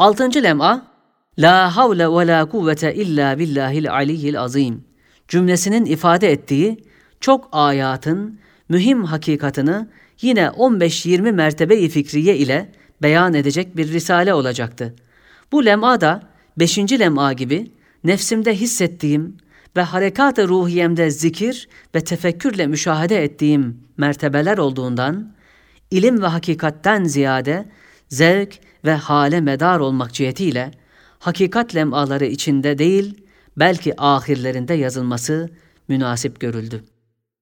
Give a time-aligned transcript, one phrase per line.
[0.00, 0.86] Altıncı lem'a
[1.38, 4.84] La havle ve la kuvvete illa billahil aliyyil azim
[5.28, 6.84] cümlesinin ifade ettiği
[7.20, 9.88] çok ayatın mühim hakikatını
[10.20, 14.94] yine 15-20 mertebe-i fikriye ile beyan edecek bir risale olacaktı.
[15.52, 16.22] Bu lem'a da
[16.58, 16.78] 5.
[16.78, 17.70] lem'a gibi
[18.04, 19.36] nefsimde hissettiğim
[19.76, 25.32] ve harekat-ı ruhiyemde zikir ve tefekkürle müşahede ettiğim mertebeler olduğundan,
[25.90, 27.66] ilim ve hakikatten ziyade
[28.10, 30.70] zevk ve hale medar olmak cihetiyle
[31.18, 33.24] hakikat lemaları içinde değil,
[33.56, 35.50] belki ahirlerinde yazılması
[35.88, 36.84] münasip görüldü.